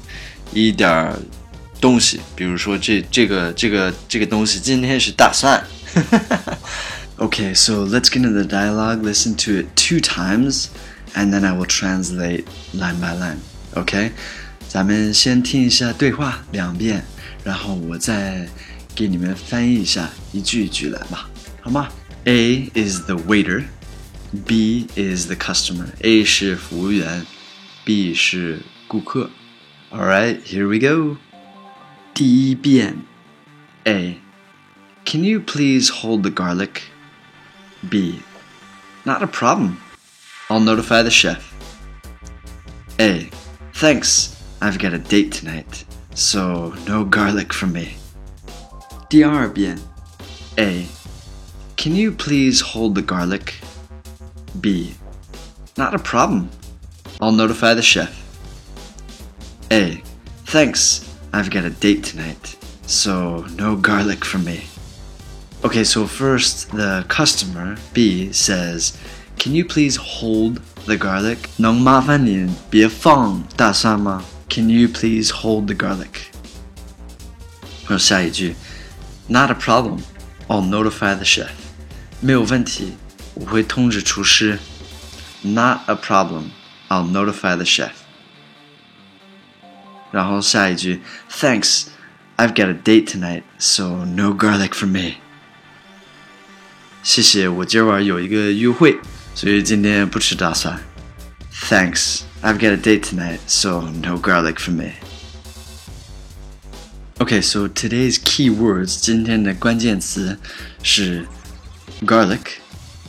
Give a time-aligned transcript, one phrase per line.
[0.53, 1.15] 一点
[1.81, 5.63] 东西，比如说这这个这个这个东西今天是大蒜。
[7.17, 9.03] OK，so let's get into the dialogue.
[9.03, 10.66] Listen to it two times,
[11.15, 13.39] and then I will translate line by line.
[13.75, 14.13] OK，
[14.69, 17.03] 咱们先听一下对话两遍，
[17.43, 18.49] 然后我再
[18.95, 21.29] 给你们翻译一下，一句一句来吧，
[21.61, 21.89] 好吗
[22.25, 23.65] ？A is the waiter,
[24.45, 25.90] B is the customer.
[26.02, 27.26] A 是服务员，
[27.85, 29.29] B 是顾客。
[29.91, 31.18] All right, here we go.
[32.13, 33.04] 第一遍，
[33.85, 34.20] A.
[35.05, 36.82] Can you please hold the garlic?
[37.90, 38.21] B.
[39.04, 39.77] Not a problem.
[40.49, 41.41] I'll notify the chef.
[42.98, 43.29] A.
[43.74, 44.32] Thanks.
[44.60, 45.84] I've got a date tonight,
[46.16, 47.98] so no garlic from me.
[49.10, 49.77] 第二遍
[50.55, 50.88] A.
[51.76, 53.55] Can you please hold the garlic?
[54.62, 54.96] B.
[55.77, 56.49] Not a problem.
[57.21, 58.12] I'll notify the chef.
[59.71, 60.02] A.
[60.46, 61.10] Thanks.
[61.34, 64.66] I've got a date tonight, so no garlic from me.
[65.63, 68.94] Okay, so first the customer B says,
[69.40, 74.24] "Can you please hold the garlic?" 能麻烦您别放大蒜吗?
[74.50, 76.29] Can you please hold the garlic?
[77.85, 78.56] 和下一句,
[79.28, 80.02] Not a problem.
[80.47, 81.50] I'll notify the chef.
[82.19, 82.94] 没有问题，
[83.38, 84.59] 我会通知厨师。
[85.41, 86.52] Not a problem.
[86.90, 87.91] I'll notify the chef.
[90.11, 91.85] 然后下一句，Thanks.
[92.38, 95.16] I've got a date tonight, so no garlic for me.
[97.03, 98.97] 谢谢，我今晚有一个约会，
[99.35, 100.79] 所以今天不吃大蒜。
[101.69, 102.22] Thanks.
[102.41, 104.94] I've got a date tonight, so no garlic for me.
[107.19, 110.38] Okay, so today's key words 今天的关键词
[110.81, 111.28] 是
[112.01, 112.57] garlic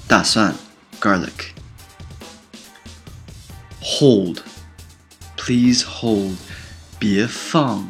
[0.08, 0.54] 大蒜
[1.00, 1.52] garlic
[3.80, 4.42] hold
[5.36, 6.36] please hold
[6.98, 7.88] 别放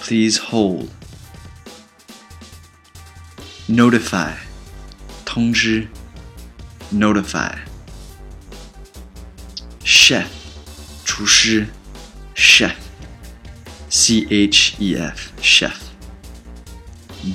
[0.00, 0.88] please hold
[3.68, 4.34] notify
[5.24, 5.88] 通知
[6.92, 7.56] notify
[9.84, 10.26] chef
[11.04, 11.66] 厨师
[12.34, 12.74] chef
[13.88, 15.74] C H E F chef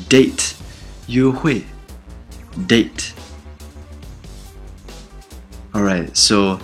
[0.10, 0.54] date
[1.08, 1.64] 约会
[2.68, 3.11] date
[5.82, 6.60] all right so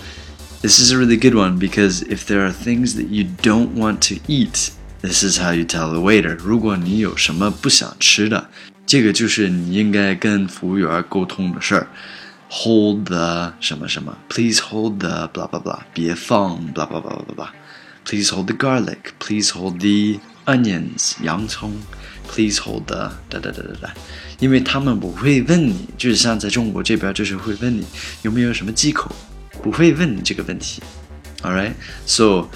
[0.62, 4.02] this is a really good one because if there are things that you don't want
[4.02, 4.72] to eat
[5.02, 8.50] this is how you tell the waiter 如果你有什么不想吃的
[8.86, 11.88] 这个就是你应该跟服务员沟通的事儿
[12.50, 17.50] hold the 什么什么 please hold the blah blah blah 别放 blah blah blah blah blah
[18.06, 19.14] Please hold the garlic.
[19.20, 21.16] Please hold the onions.
[21.24, 21.74] 洋葱.
[22.28, 23.94] Please hold the 哒哒哒哒哒。
[24.40, 27.86] 因为他们不会问你，就是像在中国这边，就是会问你
[28.24, 29.12] 有没有什么忌口，
[29.62, 30.82] 不会问你这个问题。
[31.44, 31.74] All right,
[32.06, 32.50] so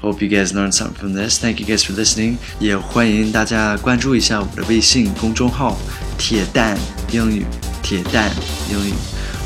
[0.00, 1.38] hope you guys learned something from this.
[1.38, 2.36] Thank you guys for listening.
[2.58, 5.76] 也欢迎大家关注一下我的微信公众号“
[6.18, 6.78] 铁蛋
[7.12, 7.44] 英语”，
[7.82, 8.30] 铁蛋
[8.70, 8.92] 英语。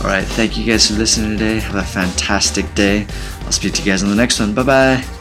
[0.02, 1.60] All right, thank you guys for listening today.
[1.60, 3.06] Have a fantastic day.
[3.46, 4.52] I'll speak to you guys on the next one.
[4.54, 5.15] Bye bye.